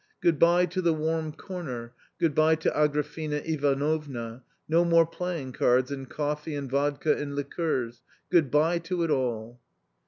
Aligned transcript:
Good 0.19 0.39
bye 0.39 0.65
to 0.65 0.81
the 0.81 0.95
warm 0.95 1.31
corner, 1.31 1.93
good 2.19 2.33
bye 2.33 2.55
to 2.55 2.71
Agrafena 2.71 3.43
Ivanovna, 3.47 4.41
no 4.67 4.83
more 4.83 5.05
playing 5.05 5.51
cards, 5.53 5.91
and 5.91 6.09
coffee 6.09 6.55
and 6.55 6.67
vodka 6.67 7.15
and 7.15 7.35
liqueurs— 7.35 8.01
good 8.31 8.49
bye 8.49 8.79
to 8.79 9.03
it 9.03 9.11
all 9.11 9.61